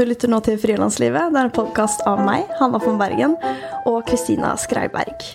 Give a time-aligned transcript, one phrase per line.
[0.00, 1.28] Du lytter nå til Frilanslivet.
[1.28, 3.34] Det er en podkast av meg, Hanna von Bergen,
[3.84, 5.26] og Kristina Skreiberg.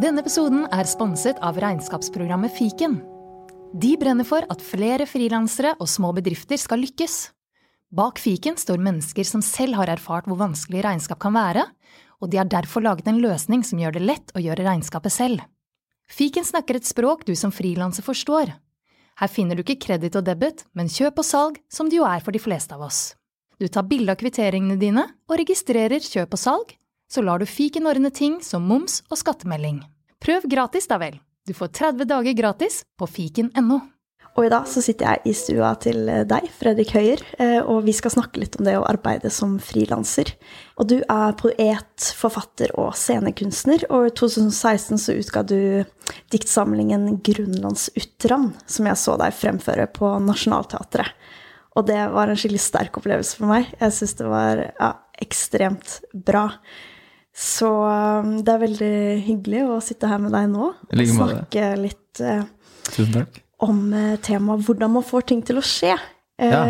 [0.00, 3.02] Denne episoden er sponset av regnskapsprogrammet Fiken.
[3.76, 7.35] De brenner for at flere frilansere og små bedrifter skal lykkes.
[7.94, 11.62] Bak fiken står mennesker som selv har erfart hvor vanskelig regnskap kan være,
[12.20, 15.44] og de har derfor laget en løsning som gjør det lett å gjøre regnskapet selv.
[16.10, 18.52] Fiken snakker et språk du som frilanser forstår.
[19.16, 22.22] Her finner du ikke kreditt og debit, men kjøp og salg, som det jo er
[22.24, 23.14] for de fleste av oss.
[23.56, 26.74] Du tar bilde av kvitteringene dine og registrerer kjøp og salg,
[27.08, 29.80] så lar du fiken ordne ting som moms og skattemelding.
[30.20, 31.20] Prøv gratis, da vel.
[31.46, 33.80] Du får 30 dager gratis på fiken.no.
[34.36, 37.94] Og i dag så sitter jeg i stua til deg, Fredrik Høyer, eh, og vi
[37.96, 40.34] skal snakke litt om det å arbeide som frilanser.
[40.76, 45.60] Og du er poet, forfatter og scenekunstner, og i 2016 så utga du
[46.34, 51.16] diktsamlingen 'Grunnlandsutran', som jeg så deg fremføre på Nationaltheatret.
[51.76, 53.72] Og det var en skikkelig sterk opplevelse for meg.
[53.80, 56.46] Jeg syns det var ja, ekstremt bra.
[57.36, 58.94] Så um, det er veldig
[59.26, 62.48] hyggelig å sitte her med deg nå og snakke litt uh,
[63.64, 65.94] om uh, temaet hvordan man får ting til å skje.
[66.40, 66.62] Uh, ja.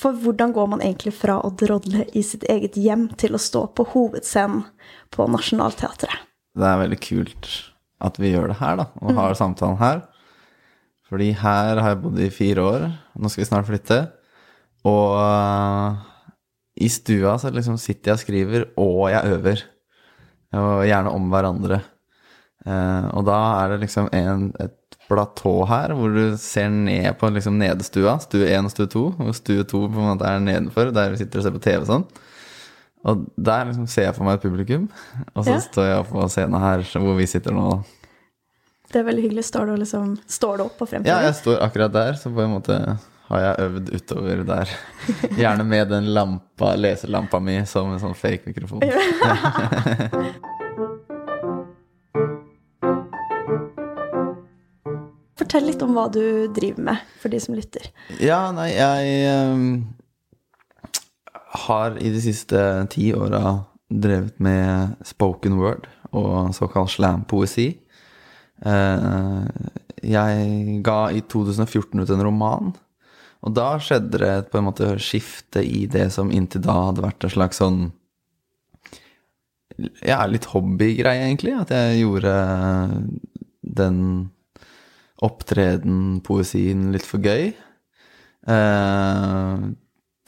[0.00, 3.66] For hvordan går man egentlig fra å drodle i sitt eget hjem til å stå
[3.76, 4.64] på hovedscenen
[5.12, 6.28] på Nationaltheatret?
[6.56, 7.50] Det er veldig kult
[8.00, 9.38] at vi gjør det her, da, og har mm.
[9.38, 10.00] samtalen her.
[11.10, 12.86] Fordi her har jeg bodd i fire år.
[13.18, 13.98] Nå skal vi snart flytte.
[14.88, 15.18] Og
[16.80, 19.64] i stua så liksom sitter jeg og skriver, og jeg øver
[20.56, 21.80] og gjerne om hverandre.
[22.64, 24.79] Og da er det liksom en, et
[25.10, 29.36] platå her hvor du ser ned på liksom nedestua, stue 1 og stue 2, og
[29.36, 32.06] stue 2 på en måte er nedenfor, der vi sitter og ser på TV sånn.
[33.10, 34.90] Og der liksom ser jeg for meg et publikum,
[35.32, 35.62] og så ja.
[35.64, 37.68] står jeg på scenen her hvor vi sitter nå.
[38.90, 39.46] Det er veldig hyggelig.
[39.46, 41.12] Står du, liksom, står du opp på fremtiden?
[41.12, 42.76] Ja, jeg står akkurat der, så på en måte
[43.30, 44.72] har jeg øvd utover der.
[45.38, 48.82] Gjerne med den lampa, leselampa mi som en sånn fake mikrofon.
[55.50, 56.22] Fortell litt om hva du
[56.54, 57.88] driver med, for de som lytter.
[58.22, 59.64] Ja, nei, jeg um,
[61.66, 62.60] har i de siste
[62.94, 63.56] ti åra
[63.90, 67.72] drevet med spoken word og såkalt slam-poesi.
[68.62, 69.42] Uh,
[70.06, 72.70] jeg ga i 2014 ut en roman
[73.40, 77.24] og da skjedde det på en måte skifte i det som inntil da hadde vært
[77.24, 77.80] en slags sånn
[80.04, 81.54] Ja, litt hobbygreie, egentlig.
[81.56, 82.34] At jeg gjorde
[83.64, 84.00] den
[85.24, 87.52] opptreden, poesien, litt for gøy.
[88.48, 89.62] Eh,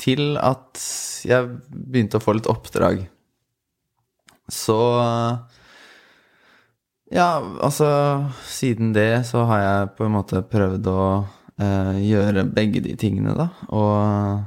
[0.02, 0.82] til at
[1.24, 3.06] jeg begynte å få litt oppdrag.
[4.52, 4.78] Så
[7.12, 7.86] Ja, altså
[8.48, 11.02] Siden det så har jeg på en måte prøvd å
[11.60, 13.50] eh, gjøre begge de tingene, da.
[13.68, 14.42] Og,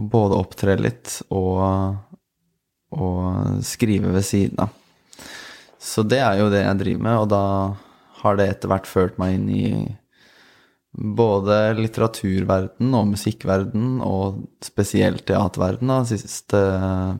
[0.00, 2.00] og både opptre litt og,
[2.96, 4.72] og skrive ved siden av.
[5.80, 7.44] Så det er jo det jeg driver med, og da
[8.22, 9.64] har det etter hvert ført meg inn i
[10.90, 16.62] både litteraturverden og musikkverden, og spesielt teaterverden de siste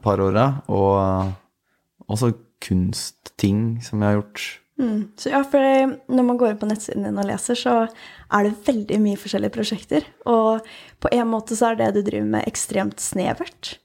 [0.03, 0.47] par åra.
[0.67, 4.49] Og også kunstting som jeg har gjort
[4.81, 5.11] Mm.
[5.17, 5.61] Så ja, for
[6.09, 9.53] når man går inn på nettsiden din og leser, så er det veldig mye forskjellige
[9.53, 10.07] prosjekter.
[10.29, 10.65] Og
[11.03, 13.75] på en måte så er det du driver med, ekstremt snevert.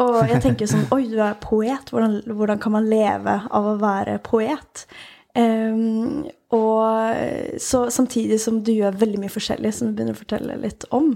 [0.00, 1.92] Og jeg tenker sånn Oi, du er poet.
[1.92, 4.86] Hvordan, hvordan kan man leve av å være poet?
[5.38, 10.56] Um, og så samtidig som du gjør veldig mye forskjellig, som du begynner å fortelle
[10.58, 11.12] litt om.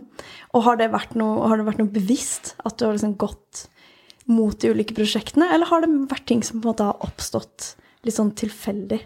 [0.54, 3.64] Og har det vært noe, det vært noe bevisst at du har liksom gått
[4.30, 7.74] mot de ulike prosjektene, eller har det vært ting som på en måte har oppstått
[8.04, 9.00] litt sånn tilfeldig?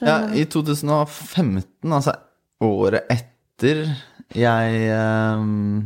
[0.00, 2.14] Ja, i 2015, altså
[2.62, 3.84] året etter
[4.32, 5.82] jeg um,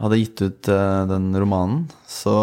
[0.00, 2.36] hadde gitt ut uh, den romanen, så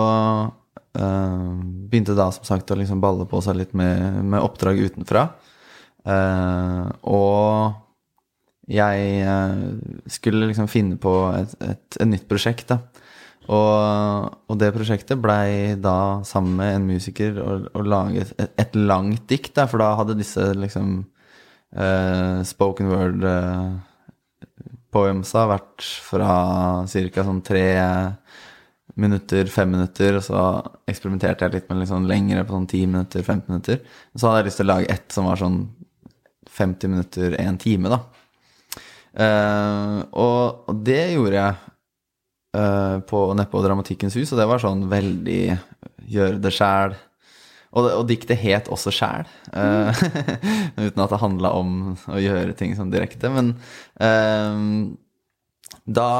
[0.48, 1.52] uh,
[1.92, 5.28] begynte da som sagt å liksom balle på seg litt med, med oppdrag utenfra.
[6.08, 7.84] Uh, og
[8.68, 9.28] jeg
[10.12, 12.82] skulle liksom finne på et, et, et nytt prosjekt, da.
[13.48, 19.24] Og, og, det prosjektet blei da, sammen med en musiker, å, lage et, et, langt
[19.32, 19.54] dikt.
[19.56, 20.98] Da, for da hadde disse liksom
[21.78, 23.78] uh, spoken word uh,
[24.92, 26.34] poemsa vært fra
[26.84, 27.24] ca.
[27.24, 27.68] sånn tre
[28.98, 30.44] minutter, fem minutter, og så
[30.90, 33.84] eksperimenterte jeg litt med litt sånn lengre på sånn ti minutter, 15 minutter.
[34.18, 35.60] Så hadde jeg lyst til å lage ett som var sånn
[36.58, 38.02] 50 minutter, en time, da.
[39.18, 41.56] Uh, og, det gjorde jeg
[42.58, 45.42] uh, på, nedpå Dramatikkens hus, og det var sånn veldig
[46.08, 46.98] gjøre det sjæl.
[47.78, 50.00] Og, og diktet het også sjæl, eh,
[50.86, 51.74] uten at det handla om
[52.10, 53.30] å gjøre ting sånn direkte.
[53.30, 53.52] Men
[54.02, 54.96] uh,
[55.86, 56.14] da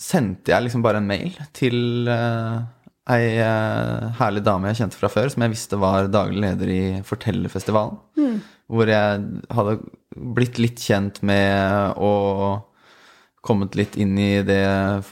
[0.00, 2.56] sendte jeg liksom bare en mail til eh,
[3.12, 6.82] ei uh, herlig dame jeg kjente fra før, som jeg visste var daglig leder i
[7.04, 7.98] Fortellerfestivalen.
[8.72, 9.74] Hvor jeg hadde
[10.14, 12.70] blitt litt kjent med og
[13.44, 14.64] kommet litt inn i det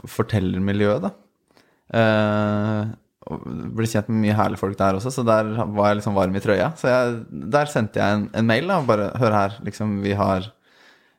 [0.08, 1.12] fortellermiljøet, da.
[1.92, 2.94] Uh,
[3.28, 3.42] og
[3.76, 6.42] ble kjent med mye herlige folk der også, så der var jeg liksom varm i
[6.42, 6.72] trøya.
[6.80, 7.20] Så jeg,
[7.54, 8.80] der sendte jeg en, en mail, da.
[8.88, 10.48] Bare hør her, liksom, vi har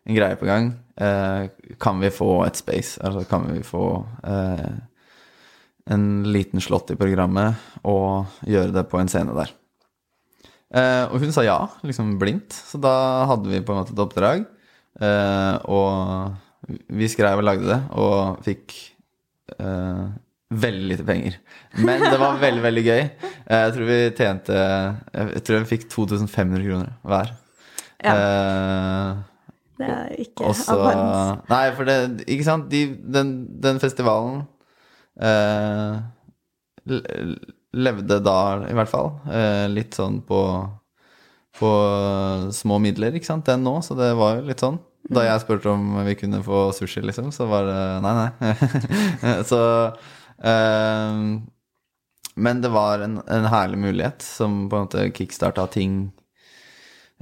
[0.03, 0.73] en greie på gang.
[0.99, 1.45] Eh,
[1.81, 2.99] kan vi få et space?
[3.03, 3.85] Altså kan vi få
[4.27, 4.73] eh,
[5.91, 9.51] en liten slått i programmet og gjøre det på en scene der?
[10.73, 12.55] Eh, og hun sa ja, liksom blindt.
[12.55, 12.93] Så da
[13.29, 14.45] hadde vi på en måte et oppdrag.
[15.01, 18.73] Eh, og vi skrev og lagde det, og fikk
[19.59, 20.05] eh,
[20.53, 21.35] veldig lite penger.
[21.83, 23.03] Men det var veldig, veldig gøy.
[23.03, 24.57] Eh, jeg tror vi tjente
[25.19, 27.35] Jeg tror vi fikk 2500 kroner hver.
[28.03, 28.15] Ja.
[28.15, 29.21] Eh,
[29.83, 31.43] Det er ikke all verdens.
[31.49, 31.95] Nei, for det
[32.29, 32.81] Ikke sant, De,
[33.15, 33.29] den,
[33.63, 34.52] den festivalen le-
[37.73, 38.37] levde da,
[38.69, 40.39] i hvert fall, eh, litt sånn på
[41.53, 41.69] på
[42.49, 44.79] små midler, ikke sant, den nå, så det var jo litt sånn.
[45.13, 48.53] Da jeg spurte om vi kunne få sushi, liksom, så var det nei, nei.
[49.51, 49.59] så
[50.41, 51.19] eh,
[52.33, 56.07] Men det var en, en herlig mulighet som på en måte kickstarta ting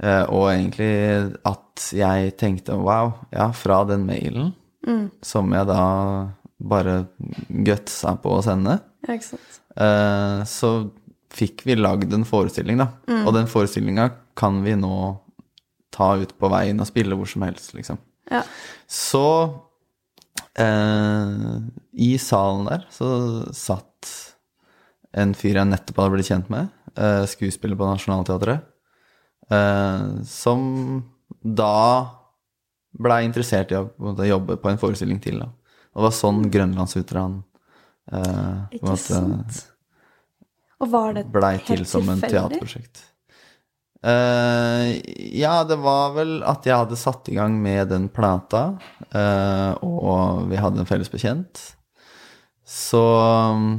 [0.02, 0.92] Eh, og egentlig
[1.46, 4.50] at jeg tenkte wow, ja, fra den mailen
[5.22, 5.82] som jeg da
[6.62, 7.06] bare
[7.66, 9.60] gutsa på å sende, Ja, ikke sant.
[9.76, 10.90] eh, så
[11.32, 12.90] fikk vi lagd en forestilling, da.
[13.24, 15.18] Og den forestillinga kan vi nå
[15.92, 17.98] ta ut på veien og spille hvor som helst, liksom.
[18.30, 18.42] Ja.
[18.88, 19.24] Så
[20.58, 21.56] eh,
[21.94, 23.08] i salen der så
[23.56, 24.10] satt
[25.12, 28.62] en fyr jeg nettopp hadde blitt kjent med, eh, skuespiller på Nationaltheatret,
[29.50, 31.04] eh, som
[31.42, 31.72] da
[32.92, 35.40] blei interessert i å jobbe på en forestilling til.
[35.40, 35.48] Da.
[35.92, 37.38] Og det var sånn Grønlandsutran
[38.12, 39.62] eh, Ikke måte sant.
[40.82, 43.04] Og var det blei til som en teaterprosjekt.
[44.02, 44.98] Uh,
[45.30, 48.64] ja, det var vel at jeg hadde satt i gang med den plata,
[49.14, 51.60] uh, og vi hadde en felles bekjent.
[52.66, 53.02] Så
[53.54, 53.76] um,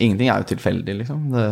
[0.00, 1.28] ingenting er jo tilfeldig, liksom.
[1.34, 1.44] Det,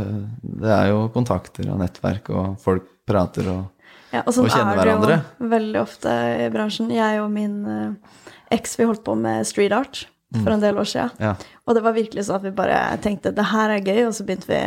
[0.62, 3.66] det er jo kontakter og nettverk, og folk prater og
[4.14, 5.20] Ja, og sånn og kjenne er det hverandre.
[5.20, 6.16] jo veldig ofte
[6.46, 6.88] i bransjen.
[6.94, 8.22] Jeg og min eh,
[8.54, 10.06] eks, vi holdt på med street art
[10.36, 11.14] for en del år siden.
[11.22, 11.34] Ja.
[11.64, 14.26] Og det var virkelig sånn at vi bare tenkte det her er gøy, og så
[14.28, 14.60] begynte vi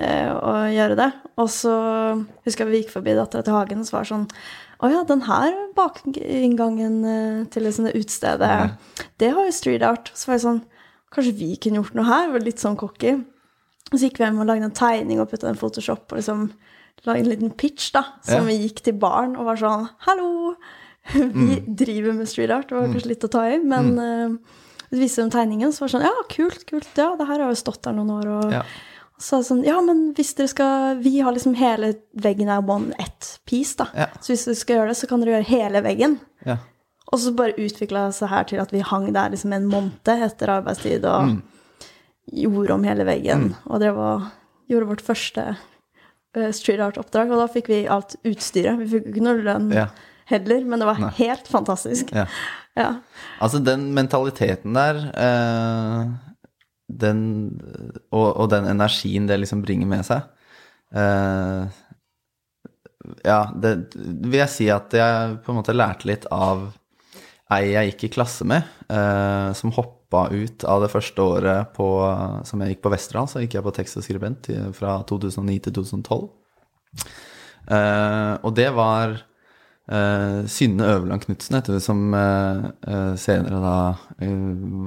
[0.00, 1.10] eh, å gjøre det.
[1.40, 1.74] Og så
[2.46, 4.28] husker jeg vi gikk forbi dattera til Hagen, og så var det sånn
[4.84, 7.92] Å ja, den her bakinngangen til til det sånne
[8.40, 8.64] ja.
[9.22, 10.10] det har jo street art.
[10.14, 10.64] Så var jeg sånn
[11.14, 12.32] Kanskje vi kunne gjort noe her?
[12.32, 13.12] Var litt sånn cocky.
[13.92, 16.18] Og så gikk vi hjem og lagde en tegning og putta den i Photoshop og
[16.18, 16.48] liksom
[17.04, 18.48] lagde en liten pitch, da, som Ja.
[18.48, 20.56] vi gikk til baren og var sånn Hallo!
[21.12, 21.76] Vi Mm.
[21.76, 22.68] driver med street art.
[22.68, 24.36] Det var kanskje litt å ta i, men uh,
[24.90, 26.88] så viste dem tegningen, så var det sånn Ja, kult, kult.
[26.96, 28.26] Ja, det her har jo stått der noen år.
[28.38, 28.62] Og, Ja.
[29.20, 33.38] så sånn Ja, men hvis dere skal Vi har liksom hele veggen er one ett
[33.46, 33.86] piece, da.
[33.94, 34.06] Ja.
[34.20, 36.18] Så hvis dere skal gjøre det, så kan dere gjøre hele veggen.
[36.46, 36.56] Ja.
[37.12, 40.48] Og så bare utvikla seg her til at vi hang der liksom en måned etter
[40.48, 41.42] arbeidstid og Mm.
[42.32, 43.54] gjorde om hele veggen.
[43.66, 44.30] Og det var
[44.70, 45.56] Gjorde vårt første
[46.34, 48.78] eh, street art-oppdrag, og da fikk vi alt utstyret.
[48.80, 49.88] Vi fikk ikke noe lønn Ja.
[50.30, 51.14] Heller, men det var Nei.
[51.20, 52.12] helt fantastisk.
[52.14, 52.26] ja.
[52.74, 52.88] Ja.
[53.38, 56.08] Altså, den mentaliteten der eh,
[56.90, 57.20] den,
[58.10, 60.24] og, og den energien det liksom bringer med seg
[60.90, 61.70] eh,
[63.22, 66.66] Ja, det vil jeg si at jeg på en måte lærte litt av
[67.54, 71.86] ei jeg gikk i klasse med, eh, som hoppa ut av det første året på,
[72.48, 73.28] som jeg gikk på Westerdal.
[73.30, 76.24] Så gikk jeg på tekst og skribent fra 2009 til 2012.
[77.68, 79.18] Eh, og det var
[79.84, 83.74] Uh, Synne Øverland Knutsen, heter hun, som uh, uh, senere da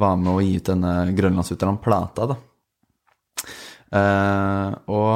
[0.01, 2.37] var med å gi ut denne Grønlandsutran-plata, da.
[4.91, 5.13] Og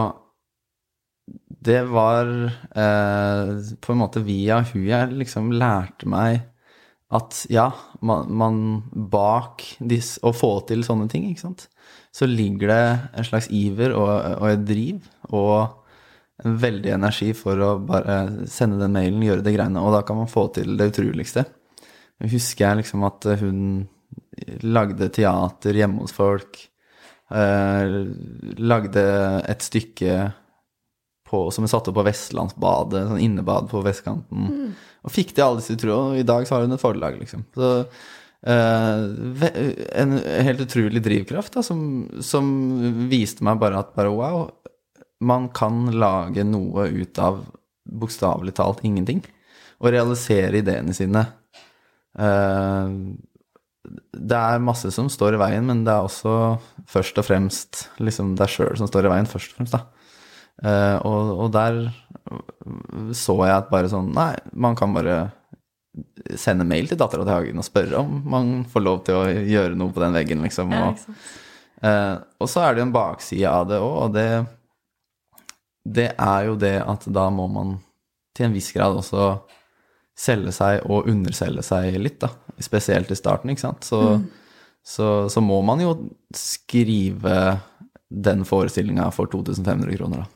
[1.66, 2.30] det var
[2.72, 6.46] på en måte via hun jeg liksom lærte meg
[7.12, 7.68] at ja,
[8.00, 8.62] man, man
[9.12, 11.68] bak dis, å få til sånne ting, ikke sant,
[12.16, 12.86] så ligger det
[13.20, 15.81] en slags iver og, og et driv og
[16.44, 20.32] veldig energi for å bare sende den mailen, gjøre det greiene, og da kan man
[20.32, 21.46] få til det utroligste.
[22.22, 23.62] Husker jeg liksom at hun
[24.66, 26.60] lagde teater hjemme hos folk,
[27.34, 27.96] eh,
[28.62, 29.06] lagde
[29.50, 30.16] et stykke
[31.32, 35.62] på, som hun satte opp på Vestlandsbadet, sånn innebad på vestkanten, og fikk til alle
[35.62, 37.46] disse utrolige, og i dag så har hun et forlag, liksom.
[37.56, 37.70] Så
[38.52, 39.06] eh,
[40.04, 40.18] en
[40.48, 41.82] helt utrolig drivkraft da, som,
[42.26, 42.52] som
[43.12, 44.44] viste meg bare at bare wow,
[45.22, 47.44] man kan lage noe ut av
[47.86, 49.22] bokstavelig talt ingenting.
[49.82, 51.26] Og realisere ideene sine.
[52.20, 52.96] Eh,
[54.12, 56.36] det er masse som står i veien, men det er også
[56.90, 60.02] først og fremst liksom deg sjøl som står i veien, først og fremst, da.
[60.62, 61.84] Eh, og, og der
[63.18, 65.32] så jeg at bare sånn Nei, man kan bare
[66.38, 69.76] sende mail til dattera til Hagen og spørre om man får lov til å gjøre
[69.80, 70.72] noe på den veggen, liksom.
[70.78, 71.18] Og, ja.
[71.82, 74.28] Eh, og så er det jo en bakside av det òg, og det,
[75.84, 77.80] det er jo det at da må man
[78.38, 79.32] til en viss grad også
[80.18, 82.30] selge seg og underselge seg litt, da.
[82.62, 83.88] Spesielt i starten, ikke sant.
[83.88, 84.02] Så,
[84.86, 85.96] så, så må man jo
[86.38, 87.58] skrive
[88.12, 90.30] den forestillinga for 2500 kroner, da.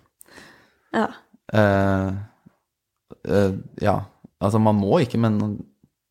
[0.95, 1.07] Ja.
[1.53, 2.09] Eh,
[3.27, 3.97] eh, ja.
[4.39, 5.39] Altså, man må ikke, men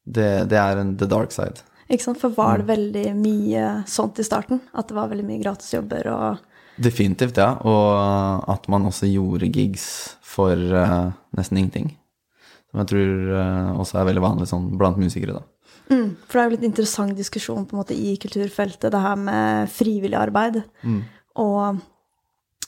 [0.04, 1.64] det, det er en the dark side.
[1.88, 2.20] Ikke sant?
[2.20, 4.62] For var det veldig mye sånt i starten?
[4.72, 6.44] At det var veldig mye gratisjobber og
[6.76, 7.52] Definitivt, ja.
[7.62, 11.92] Og at man også gjorde gigs for uh, nesten ingenting.
[12.70, 15.42] Som jeg tror uh, også er veldig vanlig sånn blant musikere, da.
[15.94, 19.16] mm, For det er jo litt interessant diskusjon på en måte i kulturfeltet, det her
[19.20, 20.62] med frivillig arbeid.
[21.38, 21.78] Og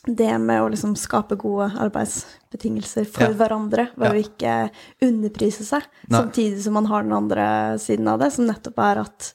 [0.07, 3.33] det med å liksom skape gode arbeidsbetingelser for Ja.
[3.35, 4.13] hverandre ved Ja.
[4.13, 4.71] å ikke
[5.03, 6.21] underprise seg, Nei.
[6.21, 9.33] samtidig som man har den andre siden av det, som nettopp er at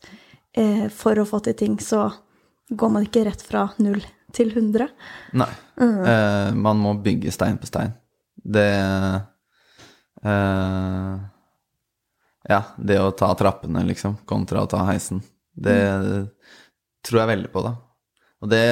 [0.54, 2.14] eh, for å få til ting, så
[2.72, 4.00] går man ikke rett fra null
[4.34, 4.88] til 100.
[5.38, 5.50] Nei.
[5.82, 7.94] Eh, man må bygge stein på stein.
[8.42, 8.70] Det
[10.26, 11.14] uh,
[12.48, 15.22] Ja, det å ta trappene, liksom, kontra å ta heisen.
[15.52, 15.78] Det
[17.06, 17.76] tror jeg veldig på, da.
[18.42, 18.66] Og det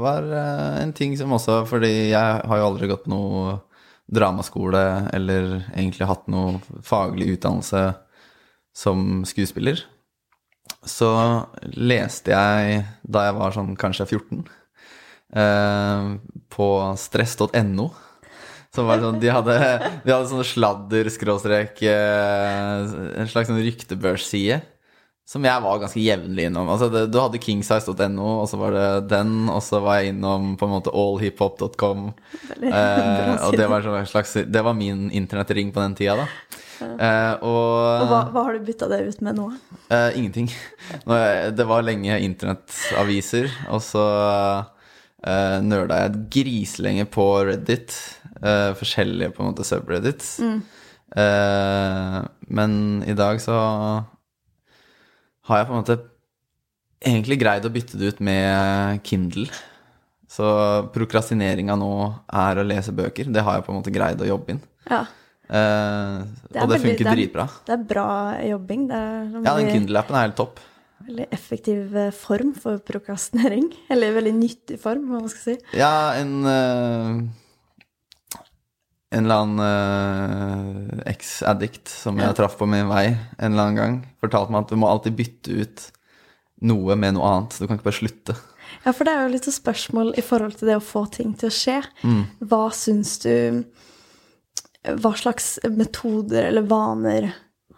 [0.00, 3.60] var eh, en ting som også Fordi jeg har jo aldri gått på noe
[4.14, 4.80] dramaskole
[5.16, 7.86] eller egentlig hatt noe faglig utdannelse
[8.76, 9.80] som skuespiller.
[10.84, 11.08] Så
[11.72, 14.58] leste jeg da jeg var sånn kanskje 14, eh,
[15.34, 16.68] på
[17.00, 17.88] stress.no.
[18.74, 19.54] Som var sånn, de hadde,
[20.02, 24.60] de hadde sånne sladder, skråstrek, eh, en slags sånn ryktebørsside.
[25.24, 26.68] Som jeg var ganske jevnlig innom.
[26.68, 30.50] Altså det, du hadde kingsize.no, og så var det den, og så var jeg innom
[30.60, 32.10] på en måte allhiphop.com.
[32.58, 36.60] Eh, og det var, sånn slags, det var min internettring på den tida, da.
[36.84, 37.70] Eh, og,
[38.02, 39.48] Og hva, hva har du bytta det ut med nå?
[39.86, 40.50] Eh, ingenting.
[41.06, 44.04] Nå, eh, det var lenge internettaviser, og så
[45.26, 47.94] uh, nerda jeg griselenge på Reddit.
[48.44, 50.38] Uh, forskjellige på en måte subreddits.
[51.14, 52.16] Eh,
[52.50, 52.72] men
[53.06, 53.54] i dag så
[55.46, 55.96] har jeg på en måte
[57.04, 59.46] egentlig greid å bytte det ut med Kindle.
[60.34, 60.46] Så
[60.94, 61.90] prokrastineringa nå
[62.34, 63.28] er å lese bøker.
[63.30, 64.64] Det har jeg på en måte greid å jobbe inn.
[64.90, 65.04] Ja,
[65.44, 67.44] Uh, Det og det funker er- dritbra.
[67.68, 68.04] det er bra
[68.48, 68.86] jobbing.
[68.88, 70.58] Det er Ja, den Kindle-appen er helt topp.
[71.06, 73.70] Veldig effektiv eh, form for prokrastinering.
[73.92, 75.56] Eller veldig nyttig form, hva man skal si.
[75.78, 77.24] Ja, en uh,
[79.14, 84.00] En eller annen uh, eks-addict som jeg traff på min vei en eller annen gang,
[84.24, 85.84] fortalte meg at du må alltid bytte ut
[86.66, 87.54] noe med noe annet.
[87.60, 88.34] Du kan ikke bare slutte.
[88.82, 91.50] Ja, for det er jo litt spørsmål i forhold til det å få ting til
[91.50, 91.78] å skje.
[92.02, 92.24] Mm.
[92.50, 93.62] Hva syns du
[95.00, 97.30] Hva slags metoder eller vaner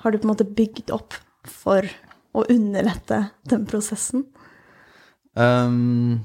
[0.02, 1.14] har du på en måte bygd opp
[1.46, 1.86] for
[2.36, 4.26] å underlette den prosessen?
[5.36, 6.24] Um,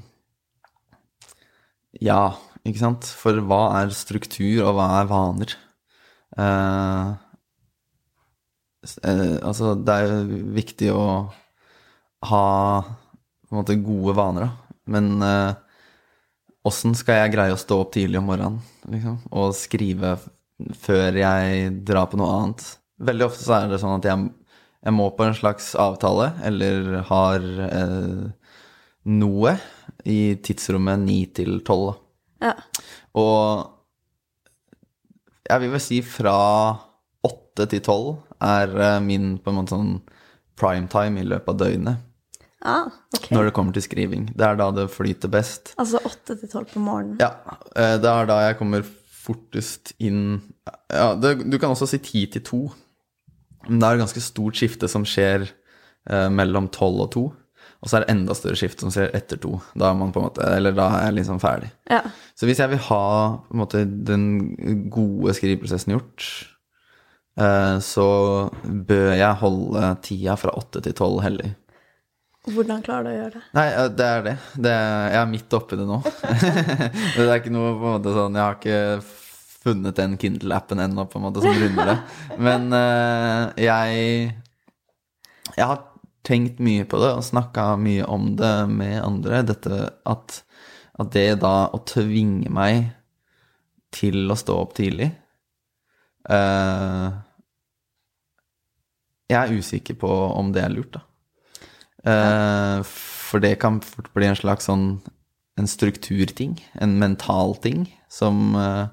[2.00, 2.32] ja,
[2.64, 3.08] ikke sant?
[3.18, 5.54] For hva er struktur, og hva er vaner?
[6.32, 7.12] Uh,
[9.04, 11.06] eh, altså, det er jo viktig å
[12.30, 12.44] ha
[12.82, 14.76] på en måte gode vaner, da.
[14.92, 15.10] Men
[16.66, 18.56] åssen uh, skal jeg greie å stå opp tidlig om morgenen
[18.90, 20.16] liksom, og skrive
[20.82, 22.64] før jeg drar på noe annet?
[23.02, 24.26] Veldig ofte så er det sånn at jeg,
[24.82, 28.22] jeg må på en slags avtale, eller har eh,
[29.12, 29.52] noe
[30.08, 31.92] i tidsrommet 9 til 12.
[32.42, 32.54] Ja.
[33.18, 33.68] Og
[35.48, 36.34] jeg vil vel si fra
[37.26, 39.92] 8 til 12 er eh, min på en måte sånn
[40.58, 42.08] primetime i løpet av døgnet
[42.62, 42.86] Ah,
[43.16, 43.24] ok.
[43.34, 44.28] når det kommer til skriving.
[44.38, 45.72] Det er da det flyter best.
[45.82, 47.16] Altså åtte til tolv på morgenen.
[47.18, 47.32] Ja,
[47.74, 48.84] eh, det er da jeg kommer
[49.22, 50.40] fortest inn
[50.90, 52.60] Ja, det, du kan også si 10 til 2.
[53.68, 57.24] Men det er et ganske stort skifte som skjer eh, mellom 12 og 2.
[57.82, 59.52] Og så er det enda større skifte som skjer etter 2.
[59.78, 61.72] Da er man på en måte Eller da er jeg liksom ferdig.
[61.90, 62.02] Ja.
[62.38, 63.06] Så hvis jeg vil ha
[63.42, 64.26] på en måte, den
[64.92, 66.28] gode skriveprosessen gjort,
[67.42, 68.06] eh, så
[68.62, 71.52] bør jeg holde tida fra 8 til 12 hellig.
[72.52, 73.42] Hvordan klarer du å gjøre det?
[73.54, 73.66] Nei,
[73.98, 74.36] det er det.
[74.64, 75.98] det er, jeg er midt oppi det nå.
[77.14, 78.78] det er ikke noe på en måte sånn Jeg har ikke
[79.62, 81.98] funnet den Kindle-appen ennå på en måte som runder det.
[82.38, 84.32] Men uh, jeg
[85.52, 85.82] Jeg har
[86.24, 89.42] tenkt mye på det og snakka mye om det med andre.
[89.46, 90.42] Dette at,
[90.98, 92.92] at det da å tvinge meg
[93.92, 95.10] til å stå opp tidlig
[96.30, 97.10] uh,
[99.28, 101.02] Jeg er usikker på om det er lurt, da.
[102.02, 104.86] Uh, for det kan fort bli en slags sånn
[105.58, 108.86] en strukturting, en mental ting, som eh,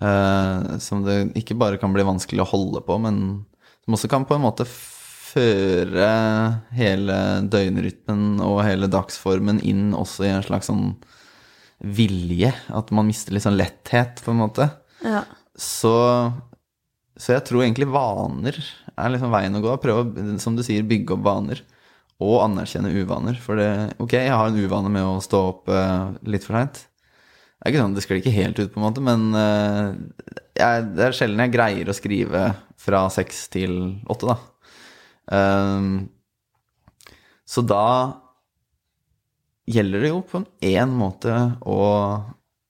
[0.00, 3.46] eh, Som det ikke bare kan bli vanskelig å holde på, men
[3.86, 6.08] som også kan på en måte føre
[6.74, 7.16] hele
[7.52, 10.96] døgnrytmen og hele dagsformen inn også i en slags sånn
[11.78, 12.50] vilje.
[12.72, 14.68] At man mister litt sånn letthet, på en måte.
[15.04, 15.22] Ja.
[15.56, 15.94] Så,
[17.16, 18.58] så jeg tror egentlig vaner
[18.96, 19.76] er liksom veien å gå.
[19.82, 21.62] Prøve som du sier, bygge opp vaner.
[22.16, 23.36] Og anerkjenne uvaner.
[23.42, 26.86] For det, ok, jeg har en uvane med å stå opp eh, litt for seint.
[27.56, 29.86] Det er ikke sånn, det sklir ikke helt ut, på en måte, men eh,
[30.60, 32.42] jeg, det er sjelden jeg greier å skrive
[32.80, 33.78] fra seks til
[34.12, 34.36] åtte, da.
[35.36, 35.90] Ehm,
[37.48, 37.86] så da
[39.66, 41.34] gjelder det jo på én måte
[41.66, 41.80] å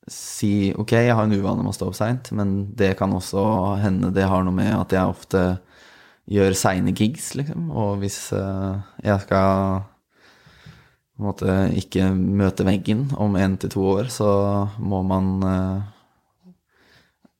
[0.09, 3.43] si ok, jeg har en uvane med å stå opp seint, men det kan også
[3.83, 5.43] hende det har noe med at jeg ofte
[6.31, 7.69] gjør seine gigs, liksom.
[7.75, 9.83] Og hvis eh, jeg skal
[11.23, 14.29] måte ikke møte veggen om én til to år, så
[14.79, 16.57] må man eh,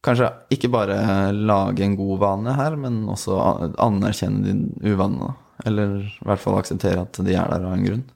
[0.07, 3.37] kanskje ikke bare lage en god vane her, men også
[3.83, 5.35] anerkjenne de uvanene.
[5.67, 8.07] Eller i hvert fall akseptere at de er der av en grunn.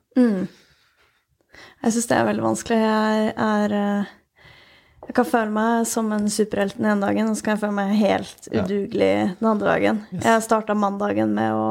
[1.80, 2.80] Jeg syns det er veldig vanskelig.
[2.84, 4.16] Jeg er eh,
[5.08, 7.78] Jeg kan føle meg som en superhelt den ene dagen, og så kan jeg føle
[7.78, 10.02] meg helt udugelig den andre dagen.
[10.12, 11.64] Jeg starta mandagen med å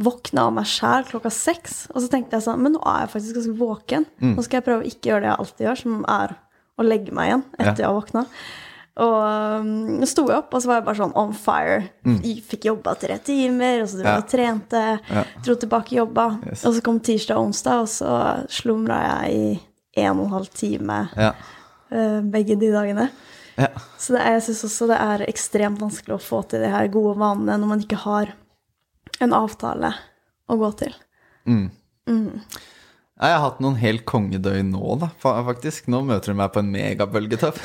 [0.00, 1.82] våkne av meg sjæl klokka seks.
[1.94, 4.06] Og så tenkte jeg sånn Men nå er jeg faktisk ganske våken.
[4.22, 4.34] Mm.
[4.38, 6.34] Nå skal jeg prøve å ikke gjøre det jeg alltid gjør, som er
[6.80, 8.24] å legge meg igjen etter jeg har våkna.
[9.00, 11.76] Og um, sto jeg opp, og så var jeg bare sånn on fire.
[12.04, 14.10] Jeg Fikk jobba tre timer, og så dro jeg Mm.
[14.10, 14.18] Ja.
[14.18, 14.82] og trente.
[15.14, 15.22] Ja.
[15.46, 16.26] Dro tilbake jobba.
[16.50, 16.64] Yes.
[16.68, 18.10] Og så kom tirsdag og onsdag, og så
[18.52, 19.38] slumra jeg
[19.96, 21.32] i en og en halv time Ja.
[21.92, 23.08] uh, begge de dagene.
[23.58, 23.68] ja.
[23.98, 27.16] Så det jeg syns også det er ekstremt vanskelig å få til de her gode
[27.18, 28.34] vanene når man ikke har
[29.20, 29.92] en avtale
[30.50, 30.94] å gå til.
[33.20, 35.90] Nei, Jeg har hatt noen helt kongedøgn nå, da, faktisk.
[35.92, 37.58] Nå møter du meg på en megabølgetopp.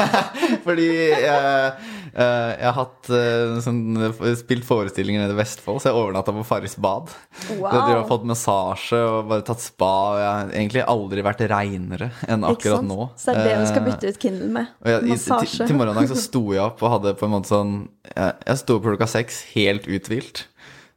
[0.66, 3.80] Fordi jeg, eh, jeg har hatt eh, sånn,
[4.38, 7.10] spilt forestillinger nede i Vestfold, så jeg overnatta på Farris bad.
[7.56, 7.66] Wow.
[7.72, 9.90] Jeg har fått massasje og bare tatt spa.
[10.12, 13.08] Og jeg har egentlig aldri vært reinere enn akkurat nå.
[13.18, 14.70] Så det er det du skal Eh, bytte ut Kindle med.
[14.86, 15.50] jeg, massasje.
[15.58, 17.74] til, til morgendagen så sto jeg opp og hadde på en måte sånn
[18.12, 20.44] Jeg, jeg sto opp klokka seks, helt uthvilt.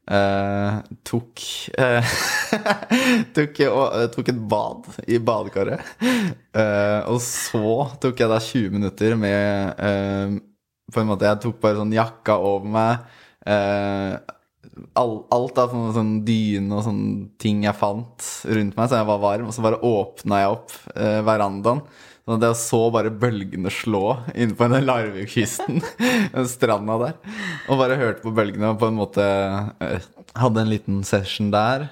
[0.05, 1.41] Eh, tok
[1.81, 2.09] uh,
[3.33, 5.81] tok, eh, tok et bad i badekaret.
[7.09, 7.65] Og så
[8.01, 9.81] tok jeg da 20 minutter med
[10.93, 13.09] På en måte Jeg tok bare sånn jakka over meg.
[14.95, 19.09] All, alt av sånne, sånn dyne og sånne ting jeg fant rundt meg, så jeg
[19.09, 19.49] var varm.
[19.49, 20.77] Og så bare åpna jeg opp
[21.27, 21.83] verandaen.
[22.25, 25.77] Sånn at jeg så bare bølgene slå inne på den Larvik-kysten,
[26.33, 27.19] den stranda der.
[27.69, 29.25] Og bare hørte på bølgene og på en måte
[29.85, 30.07] eh,
[30.41, 31.85] hadde en liten session der.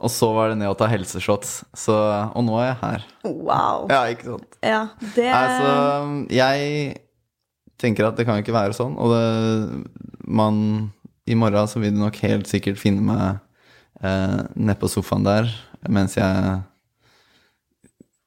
[0.00, 1.52] Og så var det ned og ta helseshots.
[1.76, 3.06] Så, og nå er jeg her.
[3.28, 3.86] Wow.
[3.92, 4.58] Ja, ikke sant?
[4.64, 4.82] Ja,
[5.14, 5.70] det Altså,
[6.32, 6.96] jeg
[7.80, 8.96] tenker at det kan ikke være sånn.
[8.96, 9.84] Og det,
[10.24, 10.58] man
[11.28, 13.40] I morgen så vil du nok helt sikkert finne meg
[14.00, 15.52] eh, nedpå sofaen der
[15.92, 16.62] mens jeg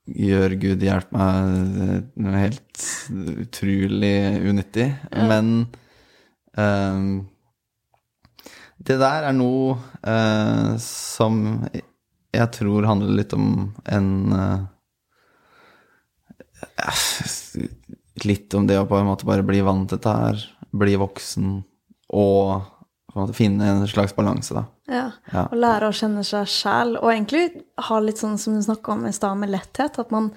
[0.07, 2.85] gjør Gud hjelpe meg eh, noe helt
[3.43, 4.15] utrolig
[4.47, 4.87] unyttig.
[5.11, 5.67] Men
[6.55, 7.27] um,
[8.77, 9.75] det der er noe
[10.07, 11.65] uh, som
[12.35, 13.47] jeg tror handler litt om
[13.89, 14.65] en uh,
[18.25, 20.41] litt om det å på en måte bare bli vant til dette her,
[20.77, 21.59] bli voksen
[22.17, 22.76] og
[23.17, 24.65] på en måte finne en slags balanse, da.
[24.87, 25.05] Ja.
[25.33, 25.47] Ja.
[25.49, 29.07] Og lære å kjenne seg sjæl, og egentlig ha litt sånn som du snakka om
[29.09, 29.97] i stad, med letthet.
[29.97, 30.29] At man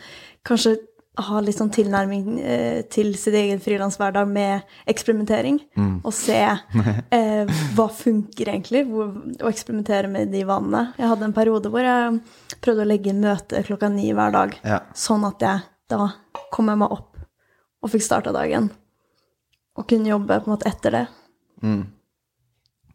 [0.48, 0.78] kanskje
[1.20, 5.58] har litt sånn tilnærming eh, til sin egen frilanshverdag med eksperimentering.
[6.06, 6.38] Og se
[7.18, 10.86] eh, hva funker egentlig, hvor, og eksperimentere med de vanene.
[10.96, 14.56] Jeg hadde en periode hvor jeg prøvde å legge inn møte klokka ni hver dag.
[14.64, 14.80] Ja.
[14.96, 16.12] Sånn at jeg da
[16.54, 17.18] kom jeg meg opp
[17.80, 18.70] og fikk starta dagen.
[19.78, 21.06] Og kunne jobbe på en måte etter det.
[21.64, 21.82] Mm.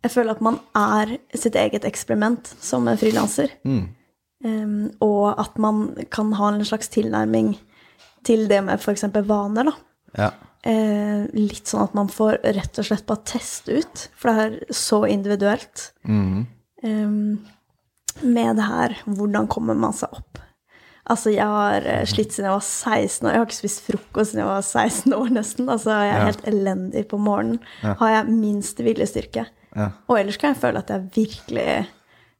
[0.06, 3.54] Jeg føler at man er sitt eget eksperiment som frilanser.
[3.66, 3.86] Mm.
[4.46, 7.56] Um, og at man kan ha en slags tilnærming
[8.28, 9.08] til det med f.eks.
[9.26, 9.72] vaner.
[9.72, 9.74] da.
[10.20, 10.30] Ja.
[10.66, 14.78] Uh, litt sånn at man får rett og slett bare teste ut, for det er
[14.78, 15.88] så individuelt.
[16.06, 16.46] Mm.
[16.86, 17.20] Um,
[18.24, 20.42] med det her hvordan kommer man seg opp?
[21.06, 23.34] Altså, jeg har eh, slitt siden jeg var 16 år.
[23.36, 25.68] Jeg har ikke spist frokost siden jeg var 16 år, nesten.
[25.70, 26.30] Altså, jeg er Ja.
[26.32, 27.60] helt elendig på morgenen.
[27.84, 27.94] Ja.
[28.00, 29.44] Har jeg minst viljestyrke.
[29.76, 29.90] Ja.
[30.08, 31.70] Og ellers kan jeg føle at jeg virkelig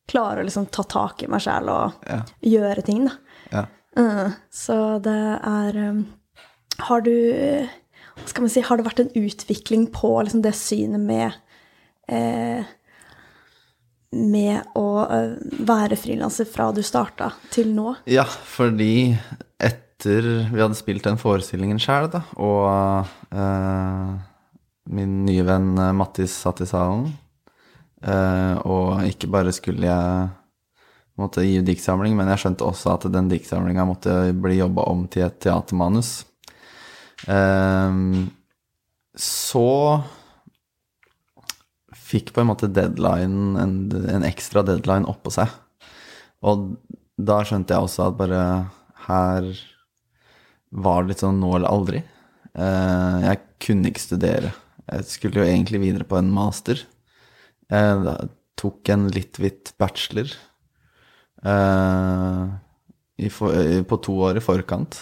[0.10, 2.22] klarer å liksom ta tak i meg sjæl og Ja.
[2.46, 3.16] gjøre ting, da.
[3.52, 3.66] Ja.
[3.98, 6.06] Mm, så det er um,
[6.84, 7.12] Har du
[8.16, 11.32] hva skal man si, Har det vært en utvikling på liksom det synet med
[12.12, 12.64] eh,
[14.16, 15.34] Med å eh,
[15.68, 17.96] være frilanser fra du starta til nå?
[18.08, 19.16] Ja, fordi
[19.64, 24.16] etter vi hadde spilt den forestillingen sjøl, da, og uh,
[24.92, 27.10] min nye venn Mattis satt i salen,
[28.06, 30.28] og ikke bare skulle jeg
[31.20, 35.26] måtte gi diktsamling, men jeg skjønte også at den diktsamlinga måtte bli jobba om til
[35.28, 36.26] et teatermanus.
[37.32, 38.00] Eh,
[39.16, 39.70] så
[42.06, 43.78] fikk på en måte deadline, en,
[44.12, 45.54] en ekstra deadline oppå seg.
[46.46, 46.76] Og
[47.16, 48.42] da skjønte jeg også at bare
[49.08, 49.48] her
[50.76, 52.04] var det litt sånn nå eller aldri.
[52.54, 54.52] Eh, jeg kunne ikke studere.
[54.92, 56.84] Jeg skulle jo egentlig videre på en master.
[57.72, 60.30] Jeg tok en litt hvitt bachelor
[61.44, 62.54] eh,
[63.34, 65.00] for, på to år i forkant.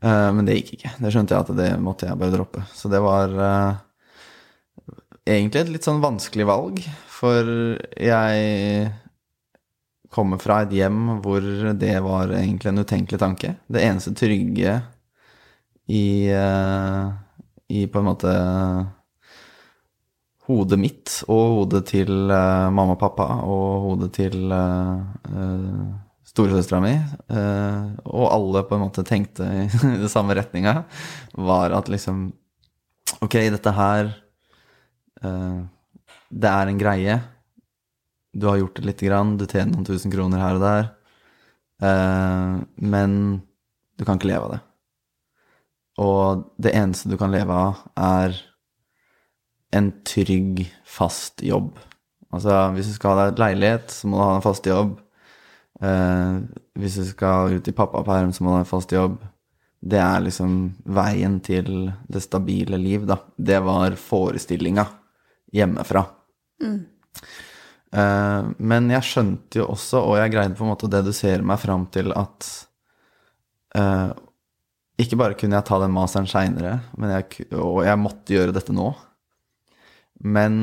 [0.00, 0.94] Eh, men det gikk ikke.
[1.02, 2.64] Det skjønte jeg at det måtte jeg bare droppe.
[2.74, 3.72] Så det var eh,
[5.36, 7.54] egentlig et litt sånn vanskelig valg, for
[8.00, 8.90] jeg
[10.10, 11.44] kommer fra et hjem hvor
[11.78, 13.54] det var egentlig en utenkelig tanke.
[13.70, 14.80] Det eneste trygge
[15.90, 17.04] i, eh,
[17.68, 18.32] i på en måte
[20.50, 25.00] hodet mitt og hodet til uh, mamma og pappa og hodet til uh,
[26.30, 26.92] storesøstera mi,
[28.06, 30.84] og alle på en måte tenkte i den samme retninga,
[31.34, 32.28] var at liksom
[33.20, 34.12] Ok, dette her
[36.30, 37.16] Det er en greie.
[38.32, 40.86] Du har gjort det lite grann, du tjener noen tusen kroner her og der,
[42.78, 43.18] men
[43.98, 44.60] du kan ikke leve av det.
[46.00, 48.38] Og det eneste du kan leve av, er
[49.76, 51.78] en trygg, fast jobb.
[52.30, 54.96] Altså, hvis du skal ha deg et leilighet, så må du ha en fast jobb.
[55.80, 56.38] Eh,
[56.78, 59.18] hvis du skal ut i pappaperm, så må du ha en fast jobb.
[59.80, 60.56] Det er liksom
[60.92, 63.20] veien til det stabile liv, da.
[63.36, 64.86] Det var forestillinga
[65.56, 66.04] hjemmefra.
[67.90, 71.62] Eh, men jeg skjønte jo også, og jeg greide på en måte å dedusere meg
[71.62, 72.50] fram til at
[73.78, 74.10] eh,
[75.00, 76.76] ikke bare kunne jeg ta den masteren seinere,
[77.56, 78.92] og jeg måtte gjøre dette nå.
[80.20, 80.54] Men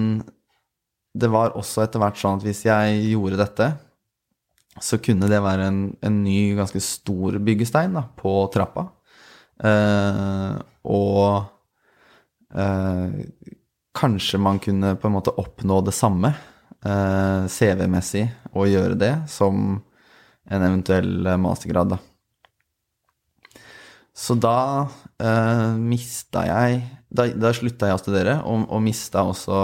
[1.18, 3.72] det var også etter hvert sånn at hvis jeg gjorde dette,
[4.84, 8.86] så kunne det være en, en ny, ganske stor byggestein da, på trappa.
[9.66, 11.48] Eh, og
[12.54, 13.16] eh,
[13.98, 16.30] kanskje man kunne på en måte oppnå det samme
[16.86, 19.80] eh, CV-messig og gjøre det som
[20.48, 22.00] en eventuell mastergrad, da.
[24.18, 24.88] Så da
[25.22, 29.60] eh, mista jeg Da, da slutta jeg å studere, og, og mista også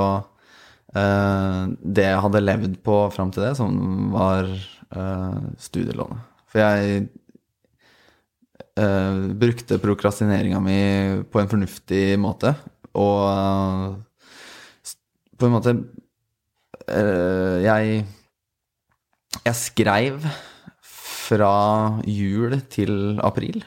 [0.95, 3.73] eh, det jeg hadde levd på fram til det, som
[4.13, 6.23] var eh, studielånet.
[6.47, 7.01] For jeg
[8.79, 10.79] eh, brukte prokrastineringa mi
[11.27, 12.55] på en fornuftig måte,
[12.95, 14.93] og eh,
[15.33, 15.71] på en måte
[16.87, 18.03] eh, Jeg
[19.43, 20.25] Jeg skreiv
[20.79, 23.63] fra jul til april.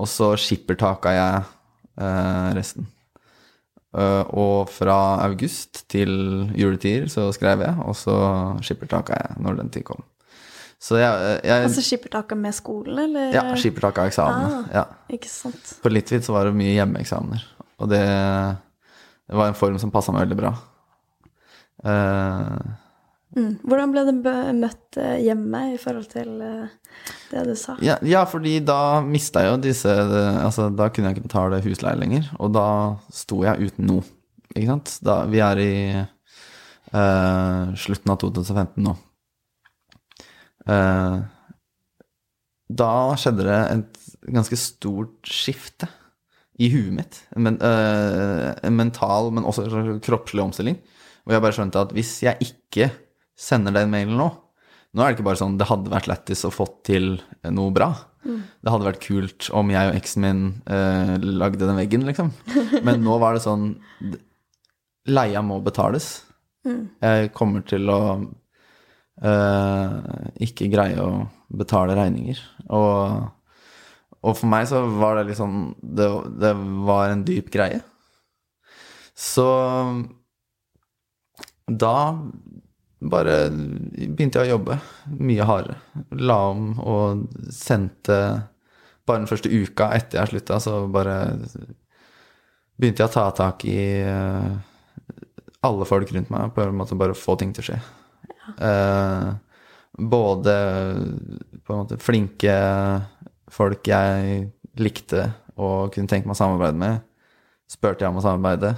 [0.00, 1.42] Og så skippertaka jeg
[2.56, 2.88] resten.
[3.90, 6.12] Eh, og fra august til
[6.54, 8.14] juletider så skrev jeg, og så
[8.62, 10.04] skippertaka jeg når den tid kom.
[10.80, 13.34] Så jeg, jeg Altså skippertaka med skolen, eller?
[13.34, 14.46] Ja, skippertaka eksamen.
[14.46, 14.68] Ah.
[14.78, 14.84] Ja.
[15.12, 15.74] Ikke sant.
[15.82, 17.42] På Litvid så var det mye hjemmeeksamener,
[17.82, 18.04] og det,
[19.28, 20.54] det var en form som passa meg veldig bra.
[21.84, 22.70] Eh,
[23.36, 23.60] Mm.
[23.62, 24.14] Hvordan ble det
[24.58, 26.94] møtt eh, hjemme i forhold til eh,
[27.30, 27.76] det du sa?
[27.84, 31.98] Ja, ja, fordi da mista jeg jo disse Altså, da kunne jeg ikke betale husleie
[32.00, 32.66] lenger, og da
[33.14, 34.06] sto jeg uten noe.
[34.56, 34.96] Ikke sant?
[35.06, 38.96] Da, vi er i uh, slutten av 2015 nå.
[40.66, 41.22] Uh,
[42.70, 44.00] da skjedde det et
[44.34, 45.86] ganske stort skifte
[46.60, 47.20] i huet mitt.
[47.38, 50.80] Men, uh, en mental, men også en kroppslig omstilling.
[51.28, 52.90] Og jeg bare skjønte at hvis jeg ikke
[53.40, 54.30] sender den mailen nå
[54.90, 57.12] Nå er det ikke bare sånn det hadde vært lættis å fått til
[57.54, 57.92] noe bra.
[58.26, 62.32] Det hadde vært kult om jeg og eksen min eh, lagde den veggen, liksom.
[62.86, 63.68] Men nå var det sånn
[65.10, 66.08] Leia må betales.
[66.66, 68.00] Jeg kommer til å
[69.24, 69.94] eh,
[70.44, 71.22] ikke greie å
[71.62, 72.42] betale regninger.
[72.68, 73.30] Og,
[74.20, 76.10] og for meg så var det liksom det,
[76.42, 76.52] det
[76.90, 77.80] var en dyp greie.
[79.16, 79.48] Så
[81.70, 81.96] da
[83.00, 84.76] bare begynte jeg å jobbe
[85.16, 85.78] mye hardere.
[86.20, 88.20] La om og sendte
[89.08, 91.14] Bare den første uka etter jeg slutta, så bare
[92.78, 94.52] begynte jeg å ta tak i eh,
[95.66, 97.78] alle folk rundt meg på en måte bare få ting til å skje.
[98.68, 99.26] Eh,
[99.98, 100.54] både
[101.64, 102.54] på en måte flinke
[103.50, 104.44] folk jeg
[104.78, 105.26] likte
[105.60, 107.02] og kunne tenke meg å samarbeide med,
[107.66, 108.76] spurte jeg om å samarbeide.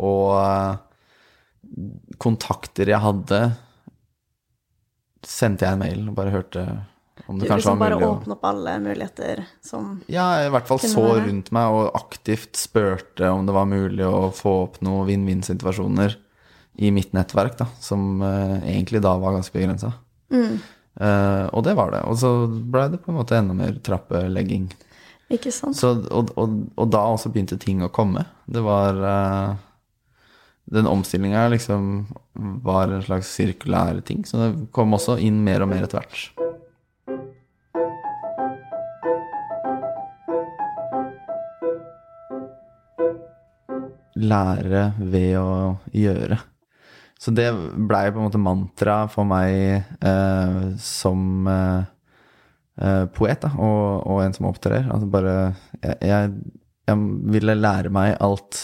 [0.00, 0.78] Og eh,
[2.20, 3.40] kontakter jeg hadde,
[5.26, 6.64] sendte jeg en mail og bare hørte
[7.26, 10.50] om Du det kanskje liksom var mulig Bare åpne opp alle muligheter som ja, i
[10.52, 11.26] hvert fall så være.
[11.28, 16.16] rundt meg og aktivt spurte om det var mulig å få opp noen vinn-vinn-situasjoner
[16.80, 19.90] i mitt nettverk, da, som uh, egentlig da var ganske begrensa.
[20.32, 20.60] Mm.
[21.00, 22.00] Uh, og det var det.
[22.08, 24.70] Og så blei det på en måte enda mer trappelegging.
[25.30, 25.76] Ikke sant?
[25.78, 28.24] Så, og, og, og da også begynte ting å komme.
[28.50, 29.58] Det var eh,
[30.70, 32.06] Den omstillinga liksom
[32.62, 36.30] var en slags sirkulær ting, så det kom også inn mer og mer etter hvert.
[44.20, 45.50] Lære ved å
[45.96, 46.38] gjøre.
[47.20, 47.50] Så det
[47.90, 51.82] blei på en måte mantra for meg eh, som eh,
[52.78, 54.86] eh, poet, da, og, og en som opptrer.
[54.86, 55.34] Altså bare
[55.82, 56.30] jeg, jeg,
[56.88, 58.62] jeg ville lære meg alt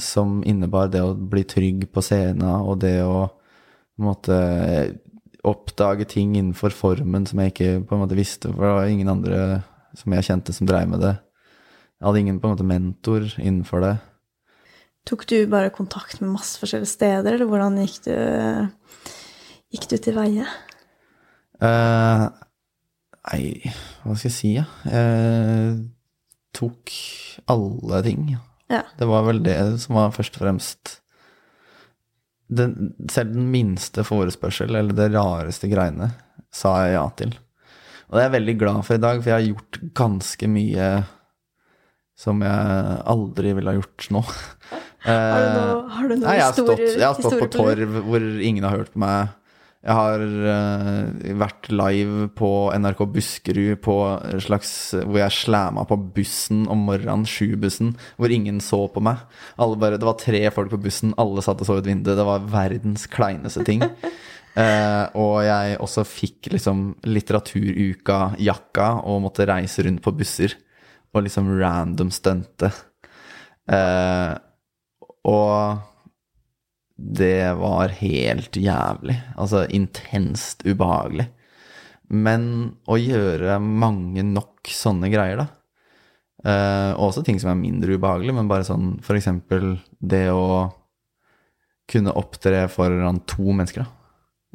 [0.00, 3.28] som innebar det å bli trygg på scenen, og det å
[4.00, 4.36] måte
[5.46, 9.12] oppdage ting innenfor formen som jeg ikke på en måte visste, for det var ingen
[9.12, 9.40] andre
[9.96, 11.14] som jeg kjente som dreiv med det.
[12.00, 13.94] Jeg hadde ingen på en måte mentor innenfor det.
[15.08, 18.14] Tok du bare kontakt med masse forskjellige steder, eller hvordan gikk du,
[19.72, 20.44] gikk du til veie?
[21.60, 22.26] Eh,
[23.30, 23.72] nei,
[24.04, 24.66] hva skal jeg si, ja?
[24.84, 25.74] Jeg
[26.56, 26.94] tok
[27.52, 28.28] alle ting.
[28.36, 28.44] Ja.
[28.98, 30.96] Det var vel det som var først og fremst
[32.50, 36.10] den, Selv den minste forespørsel, eller det rareste greiene,
[36.50, 37.34] sa jeg ja til.
[38.10, 40.88] Og det er jeg veldig glad for i dag, for jeg har gjort ganske mye
[42.20, 44.22] som jeg aldri ville ha gjort nå.
[45.06, 48.00] Har du noe, har du noe Nei, jeg har, stått, jeg har stått på torv
[48.04, 49.30] hvor ingen har hørt meg.
[49.80, 53.94] Jeg har uh, vært live på NRK Buskerud på
[54.44, 59.22] slags, hvor jeg slæma på bussen om morgenen, sjubussen, hvor ingen så på meg.
[59.56, 62.18] Bare, det var tre folk på bussen, alle satt og så ut vinduet.
[62.20, 63.86] Det var verdens kleineste ting.
[63.86, 70.58] uh, og jeg også fikk liksom Litteraturuka-jakka og måtte reise rundt på busser
[71.14, 72.68] og liksom random stunte.
[73.64, 74.36] Uh,
[75.24, 75.89] og
[77.00, 79.16] det var helt jævlig.
[79.40, 81.30] Altså intenst ubehagelig.
[82.10, 82.44] Men
[82.90, 85.46] å gjøre mange nok sånne greier, da.
[86.40, 90.68] Eh, og også ting som er mindre ubehagelig, men bare sånn for eksempel det å
[91.90, 93.96] kunne opptre foran to mennesker, da.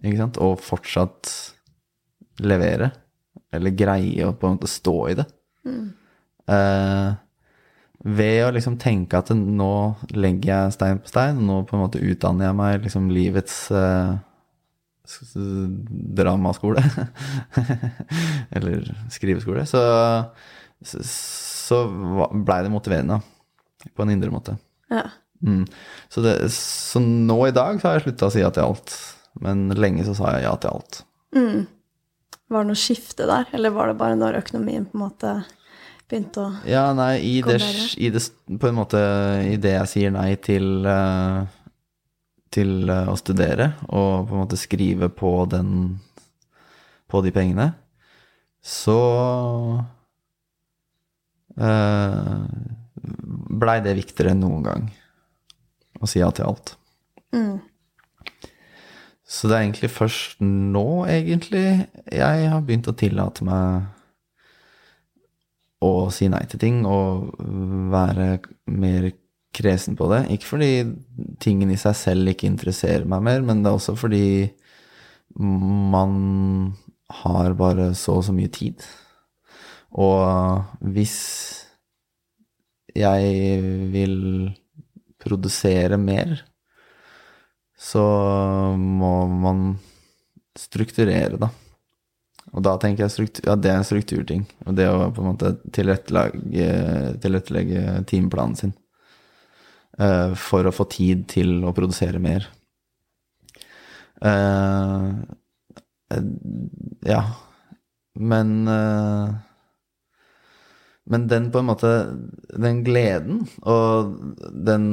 [0.05, 0.39] Ikke sant?
[0.43, 1.31] Og fortsatt
[2.43, 2.91] levere.
[3.55, 5.25] Eller greie å på en måte stå i det.
[6.51, 7.13] Eh,
[8.05, 9.73] ved å liksom tenke at nå
[10.13, 14.13] legger jeg stein på stein, nå på en måte utdanner jeg meg liksom livets eh,
[16.19, 16.83] dramaskole.
[18.55, 19.65] Eller skriveskole.
[19.69, 19.81] Så,
[20.85, 23.21] så blei det motiverende.
[23.93, 24.57] På en indre måte.
[24.89, 25.07] Ja.
[25.45, 25.65] Mm.
[26.09, 28.95] Så, det, så nå i dag så har jeg slutta å si ja til alt.
[29.41, 31.01] Men lenge så sa jeg ja til alt.
[32.45, 35.37] Var det noe skifte der, eller var det bare når økonomien på en måte
[36.09, 37.59] begynte å Ja, nei, i det,
[37.97, 38.23] i det
[38.61, 39.01] På en måte
[39.45, 41.39] i det jeg sier nei til eh,
[42.55, 45.99] Til eh, å studere, og på en måte skrive på den
[47.11, 47.69] På de pengene,
[48.65, 48.97] så
[51.61, 52.39] uh,
[53.61, 54.87] blei det viktigere enn noen gang
[56.01, 56.73] å si ja til alt.
[59.25, 63.94] Så det er egentlig først nå, egentlig, jeg har begynt å tillate meg
[65.85, 67.31] å si nei til ting og
[67.93, 68.39] være
[68.71, 69.11] mer
[69.55, 70.25] kresen på det.
[70.35, 70.71] Ikke fordi
[71.43, 74.25] tingen i seg selv ikke interesserer meg mer, men det er også fordi
[75.39, 76.75] man
[77.21, 78.83] har bare så og så mye tid.
[79.95, 81.17] Og hvis
[82.95, 83.59] jeg
[83.93, 84.15] vil
[85.21, 86.37] produsere mer,
[87.75, 88.03] så
[88.75, 89.65] må man
[90.55, 91.49] strukturere, da.
[92.53, 94.45] Og da tenker jeg struktur, ja, det er en strukturting.
[94.65, 96.67] Og det å på en måte tilrettelegge,
[97.23, 98.75] tilrettelegge timeplanen sin.
[99.99, 102.47] uh, for å få tid til å produsere mer.
[104.23, 105.11] Uh,
[106.13, 106.21] uh,
[107.03, 107.23] ja.
[108.15, 108.67] Men
[111.05, 111.89] Men den på en måte
[112.55, 114.13] Den gleden og
[114.69, 114.85] den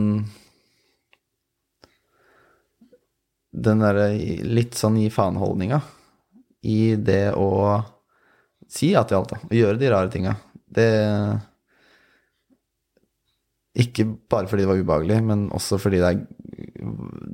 [3.53, 4.09] Den derre
[4.43, 5.79] litt sånn gi faen-holdninga
[6.63, 7.49] i det å
[8.73, 9.41] si ja til alt, da.
[9.49, 10.37] Og gjøre de rare tinga.
[10.73, 10.89] Det
[13.83, 16.81] Ikke bare fordi det var ubehagelig, men også fordi det, er,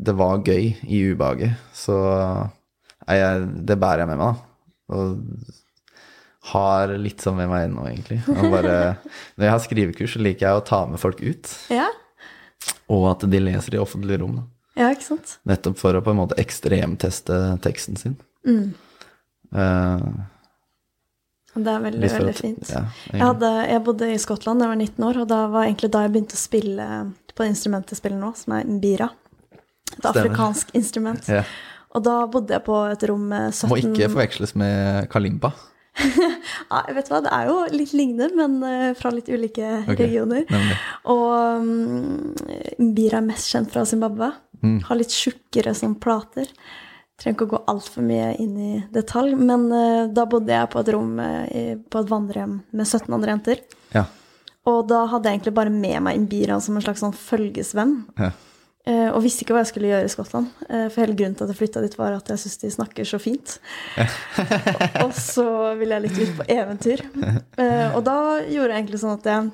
[0.06, 1.56] det var gøy i ubehaget.
[1.74, 1.96] Så
[3.08, 4.44] jeg, det bærer jeg med meg, da.
[4.94, 5.18] Og
[6.52, 8.20] har litt sånn med meg ennå, egentlig.
[8.54, 8.76] Bare,
[9.36, 11.50] når jeg har skrivekurs, så liker jeg å ta med folk ut.
[11.74, 11.88] Ja,
[12.88, 14.38] Og at de leser i offentlige rom.
[14.38, 14.44] Da.
[14.80, 15.34] ja ikke sant?
[15.48, 17.36] Nettopp for å på en måte ekstremteste
[17.66, 18.16] teksten sin.
[19.54, 20.08] Eh,
[21.58, 22.68] Det er veldig, veldig fint.
[22.70, 25.64] Ja, Jeg, hadde, jeg bodde i Skottland da jeg var 19 år, og da var
[25.66, 26.90] egentlig da jeg begynte å spille
[27.34, 29.08] på det instrumentet jeg spiller nå, som er mbira.
[29.88, 30.12] Et Stemmer.
[30.12, 31.28] afrikansk instrument.
[31.28, 31.42] ja.
[31.96, 35.54] Og da bodde jeg på et rom med 17 Må ikke forveksles med kalimba.
[36.68, 39.96] Ja, vet hva, det er jo litt lignende, men eh, fra litt ulike okay.
[39.96, 40.44] regioner.
[40.52, 40.76] Nemlig.
[41.08, 42.34] Og um,
[42.90, 44.28] mbira er mest kjent fra Zimbabwe.
[44.61, 44.76] Mm.
[44.84, 46.50] Har litt tjukkere sånn plater.
[47.18, 50.78] Trenger ikke å gå altfor mye inn i detalj, men uh, da bodde jeg på
[50.85, 53.62] et rom i- på et vandrehjem med 17 andre jenter.
[53.94, 54.04] Ja.
[54.68, 58.04] Og da hadde jeg egentlig bare med meg Imbira som en slags sånn følgesvenn.
[58.18, 58.31] ja.
[58.88, 60.46] Uh, Og visste ikke hva jeg skulle gjøre i Skottland.
[60.64, 63.18] For hele grunnen til at jeg flytta dit, var at jeg syns de snakker så
[63.20, 63.59] fint.
[65.04, 65.44] og så
[65.76, 67.02] ville jeg litt ut på eventyr.
[67.96, 68.14] Og da
[68.48, 69.50] gjorde jeg egentlig sånn at jeg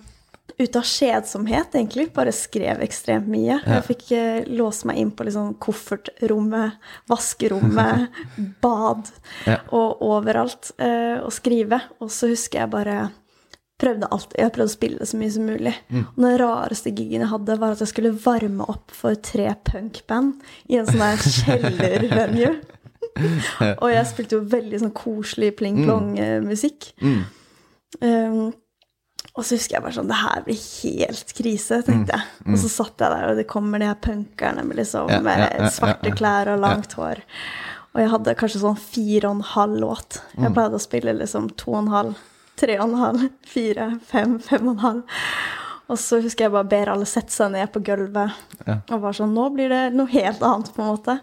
[0.59, 3.57] ut av kjedsomhet, egentlig, bare skrev ekstremt mye.
[3.65, 3.81] Ja.
[3.81, 6.77] Jeg fikk eh, låse meg inn på liksom koffertrommet,
[7.11, 8.09] vaskerommet,
[8.65, 9.11] bad
[9.49, 9.59] Ja.
[9.75, 11.81] og overalt eh, og skrive.
[12.01, 12.99] Og så husker jeg bare
[13.83, 15.73] prøvde alt, Jeg prøvde å spille så mye som mulig.
[15.91, 16.05] Mm.
[16.15, 20.39] Og den rareste gigen jeg hadde, var at jeg skulle varme opp for tre punkband
[20.71, 22.55] i en sånn der kjellervenue.
[23.83, 26.93] og jeg spilte jo veldig sånn koselig pling-plong-musikk.
[27.03, 27.25] Mm.
[29.35, 32.27] Og så husker jeg bare sånn Det her blir helt krise, tenkte jeg.
[32.53, 35.27] Og så satt jeg der, og det kommer de her punkerne med liksom Mm.
[35.27, 37.23] Ja, ja, ja, svarte klær og langt hår.
[37.95, 40.21] Og jeg hadde kanskje sånn fire og en halv låt.
[40.39, 40.55] Jeg Mm.
[40.55, 42.15] pleide å spille liksom to og en halv,
[42.57, 45.03] tre og en halv, fire, fem, fem og en halv.
[45.91, 48.33] Og så husker jeg bare ber alle sette seg ned på gulvet
[48.91, 51.21] og var sånn Nå blir det noe helt annet, på en måte.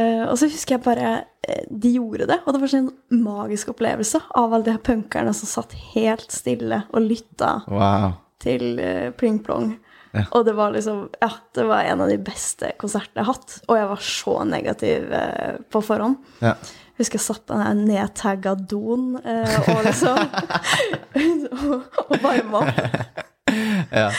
[0.00, 1.10] Eh, og så husker jeg bare
[1.44, 4.82] eh, De gjorde det, og det var sånn en magisk opplevelse av alle de her
[4.86, 8.12] punkerne som satt helt stille og lytta Wow.
[8.40, 9.72] til uh, Pling Plong.
[10.16, 10.24] Ja.
[10.34, 13.58] Og det var liksom Ja, det var en av de beste konsertene jeg har hatt.
[13.68, 16.16] Og jeg var så negativ eh, på forhånd.
[16.42, 16.56] Ja.
[16.98, 20.18] Husker jeg satt på den nedtagga doen eh, og liksom
[21.70, 22.82] og, og varma opp.
[23.94, 24.10] ja.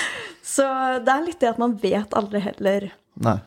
[0.52, 0.66] Så
[1.06, 2.90] det er litt det at man vet aldri heller
[3.24, 3.38] Nei.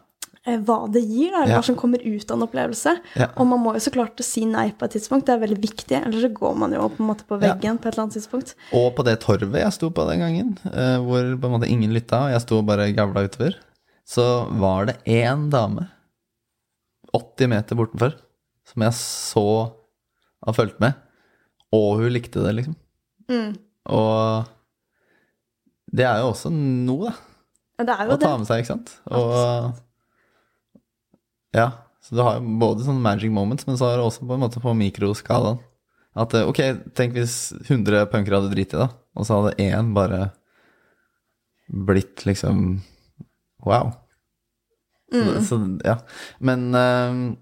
[0.46, 1.58] Eh, hva det gir, da, eller Ja.
[1.60, 2.92] hva som kommer ut av en opplevelse.
[3.16, 3.28] Ja.
[3.36, 5.96] Og man må jo så klart si nei på et tidspunkt, det er veldig viktig,
[6.04, 7.54] ellers så går man jo på en måte på Ja.
[7.54, 8.54] veggen på et eller annet tidspunkt.
[8.72, 11.92] Og på det torvet jeg sto på den gangen, eh, hvor på en måte ingen
[11.94, 13.54] lytta, og jeg sto og bare gavla utover,
[14.06, 15.88] så var det én dame
[17.14, 18.14] 80 meter bortenfor
[18.66, 19.72] som jeg så
[20.44, 20.94] har fulgt med,
[21.72, 22.76] og hun likte det, liksom.
[23.30, 23.56] Mm.
[23.86, 24.46] Og
[25.94, 27.14] det er jo også noe, da.
[27.78, 28.92] Ja, Det er jo Å ta med seg, ikke sant?
[29.10, 29.74] Og
[31.54, 31.70] Ja.
[32.04, 34.60] Så du har både sånne magic moments, men så har du også på en måte
[34.60, 35.62] på mikroskalaen.
[36.14, 36.60] At eh, ok,
[36.94, 40.28] tenk hvis 100 punkere hadde driti i det, og så hadde én bare
[41.68, 42.82] blitt liksom
[43.64, 43.94] wow.
[45.14, 45.96] Så, så ja.
[46.44, 47.34] Men uh,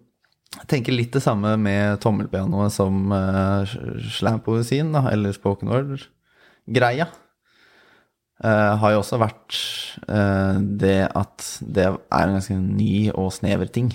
[0.61, 3.64] jeg tenker litt det samme med tommelpianoet som uh,
[4.12, 7.09] slampoesien, da, eller spoken word-greia.
[8.42, 9.57] Eh, har jo også vært
[10.11, 13.92] uh, det at det er en ganske ny og snever ting.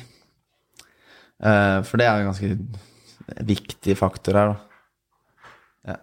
[1.44, 2.56] Uh, for det er en ganske
[3.44, 4.64] viktig faktor her, da.
[5.88, 5.96] Ja,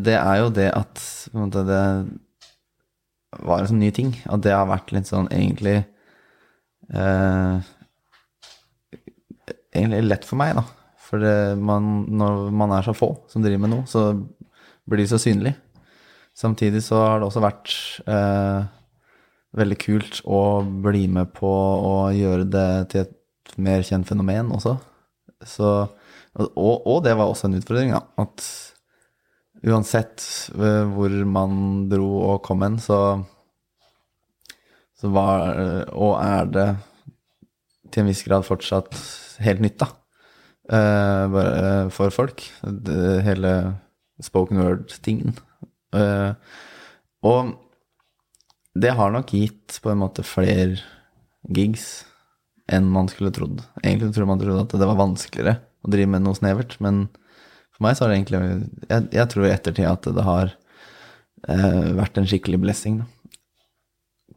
[0.00, 1.00] det er jo det at
[1.36, 1.80] måte, det
[3.44, 4.14] var en sånn ny ting.
[4.32, 5.82] At det har vært litt sånn egentlig
[9.70, 10.64] Egentlig lett for meg, da.
[11.04, 14.08] For det, man, når man er så få som driver med noe, så
[14.88, 15.52] blir det så synlig.
[16.40, 17.72] Samtidig så har det også vært
[18.08, 18.68] eh,
[19.60, 24.76] veldig kult å bli med på å gjøre det til et mer kjent fenomen også.
[25.44, 25.70] Så,
[26.38, 28.04] og, og det var også en utfordring, da.
[28.24, 28.46] At
[29.68, 30.24] uansett
[30.56, 33.20] eh, hvor man dro og kom hen, så,
[34.96, 35.60] så var
[35.92, 36.68] og er det
[37.90, 38.96] til en viss grad fortsatt
[39.44, 39.92] helt nytt, da.
[40.70, 42.46] Eh, bare for folk.
[42.62, 43.54] Det, hele
[44.22, 45.36] spoken word-tingen.
[45.96, 46.32] Eh,
[47.26, 47.54] og
[48.80, 50.78] det har nok gitt på en måte flere
[51.50, 52.04] gigs
[52.70, 53.62] enn man skulle trodd.
[53.82, 57.06] Egentlig tror man trodde at det var vanskeligere å drive med noe snevert, men
[57.74, 58.40] for meg så har det egentlig
[58.90, 60.52] Jeg, jeg tror i ettertid at det har
[61.48, 63.08] eh, vært en skikkelig blessing, da.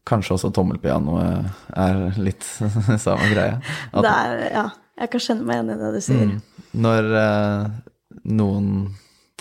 [0.03, 2.43] Kanskje også tommelpianoet er litt
[3.05, 3.61] samme greia.
[3.93, 4.65] At, Det er, ja,
[4.99, 6.33] jeg kan kjenne meg igjen i det du sier.
[6.33, 6.65] Mm.
[6.83, 7.77] Når eh,
[8.41, 8.67] noen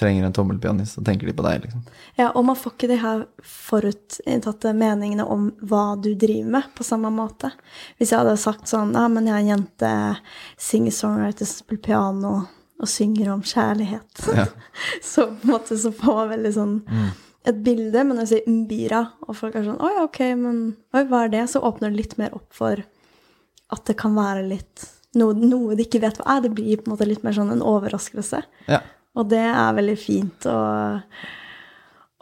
[0.03, 1.83] trenger en tommelpianist, så tenker de på deg, liksom.
[2.19, 6.85] Ja, og man får ikke de her forutinntatte meningene om hva du driver med, på
[6.87, 7.51] samme måte.
[7.99, 9.93] Hvis jeg hadde sagt sånn Ja, men jeg er en jente,
[10.61, 12.33] singer-songwriter, spiller piano
[12.83, 14.47] og synger om kjærlighet, Ja.
[15.03, 16.73] så på en måte så får man veldig sånn
[17.47, 20.59] et bilde, men når jeg sier Mbira, og folk er sånn Oi, ok, men
[20.95, 21.45] oi, hva er det?
[21.51, 22.83] Så åpner det litt mer opp for
[23.73, 24.85] at det kan være litt
[25.19, 26.43] noe, noe de ikke vet hva er.
[26.45, 28.43] Det blir på en måte litt mer sånn en overraskelse.
[28.71, 28.79] Ja.
[29.13, 30.59] Og det er veldig fint å,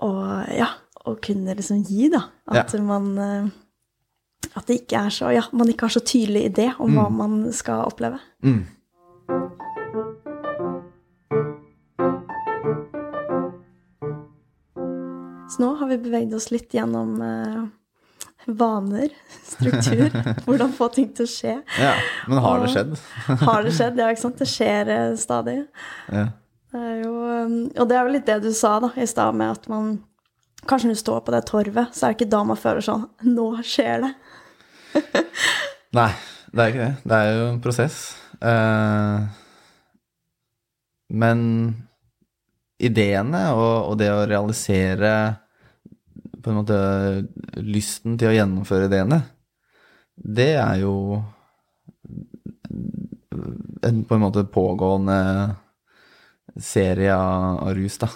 [0.02, 0.10] å
[0.50, 0.70] ja,
[1.06, 2.24] å kunne liksom gi, da.
[2.50, 3.50] At man eh,
[4.58, 7.44] At det ikke er så Ja, man ikke har så tydelig idé om hva man
[7.54, 8.18] skal oppleve.
[8.42, 8.64] Mm.
[15.50, 17.62] Så nå har vi beveget oss litt gjennom eh,
[18.50, 19.14] vaner,
[19.52, 20.10] struktur,
[20.46, 21.56] hvordan få ting til å skje.
[21.78, 21.94] ja.
[22.26, 22.94] Men har det skjedd?
[23.46, 23.98] Har det skjedd?
[24.02, 24.42] Ja, ikke sant?
[24.42, 25.58] Det skjer eh, stadig.
[26.10, 26.28] Ja.
[26.70, 29.34] Det er jo, um, og det er jo litt det du sa da, i stad,
[29.36, 29.98] med at man
[30.68, 33.06] Kanskje når du står på det torvet, så er det ikke da man føler sånn
[33.24, 34.10] Nå skjer det.
[35.96, 36.10] Nei,
[36.52, 36.90] det er ikke det.
[37.08, 37.96] Det er jo en prosess.
[38.44, 39.22] Eh,
[41.16, 41.40] men
[42.76, 45.14] ideene og, og det å realisere
[46.40, 46.78] på en måte
[47.64, 49.22] lysten til å gjennomføre ideene,
[50.20, 50.94] det er jo
[53.88, 55.18] en på en måte pågående
[56.58, 58.10] serie av, av rus, da.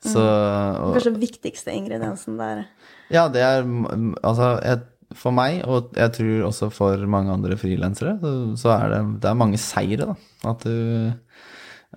[0.00, 2.64] Så og, Kanskje den viktigste ingrediensen der.
[3.12, 3.66] ja, det er
[4.24, 4.80] Altså, jeg,
[5.12, 9.30] for meg, og jeg tror også for mange andre frilansere, så, så er det, det
[9.30, 10.14] er mange seire, da.
[10.48, 11.12] At du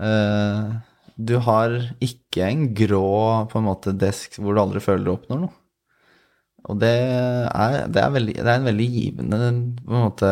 [0.04, 0.74] eh,
[1.16, 5.44] Du har ikke en grå på en måte desk hvor du aldri føler du oppnår
[5.46, 5.54] noe.
[6.72, 9.40] Og det er, det er, veldig, det er en veldig givende
[9.84, 10.30] på en måte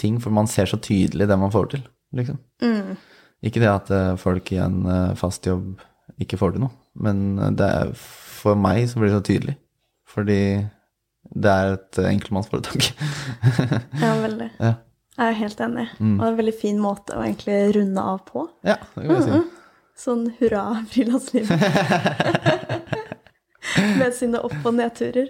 [0.00, 1.82] ting, for man ser så tydelig det man får til,
[2.16, 2.38] liksom.
[2.64, 2.96] Mm.
[3.42, 5.80] Ikke det at eh, folk i en eh, fast jobb
[6.22, 7.22] ikke får til noe, men
[7.58, 9.56] det er, for meg så blir det så tydelig.
[10.12, 10.38] Fordi
[11.32, 12.90] det er et eh, enkeltmannsforetak.
[14.02, 14.50] Ja, veldig.
[14.60, 14.72] ja.
[15.18, 15.86] Jeg er helt enig.
[16.00, 16.14] Mm.
[16.14, 18.46] Og det er en veldig fin måte å egentlig runde av på.
[18.64, 19.40] ja, det kan vi si.
[20.02, 21.52] Sånn hurra, frilanslivet.
[24.00, 25.28] Med sine opp- og nedturer.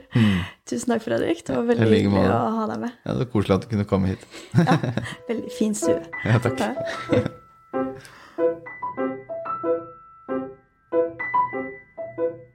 [0.68, 1.42] Tusen takk, Fredrik.
[1.46, 1.92] Det var veldig Mm.
[1.92, 2.94] Hyggelig å ha deg med.
[3.04, 4.24] Ja, det var koselig at du kunne komme hit.
[4.56, 4.78] ja,
[5.28, 6.00] Veldig fin stue.
[6.30, 6.62] Ja, takk.
[7.12, 7.22] Ja.
[7.72, 7.98] Thank
[12.18, 12.51] you.